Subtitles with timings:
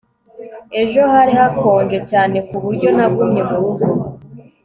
[0.81, 3.85] ejo hari hakonje cyane ku buryo nagumye mu rugo